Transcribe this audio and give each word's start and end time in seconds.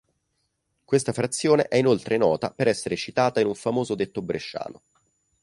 Questa 0.83 1.13
frazione 1.13 1.67
è 1.67 1.75
inoltre 1.75 2.17
nota 2.17 2.49
per 2.49 2.67
essere 2.67 2.95
citata 2.95 3.39
in 3.39 3.45
un 3.45 3.53
famoso 3.53 3.93
detto 3.93 4.23
bresciano. 4.23 4.81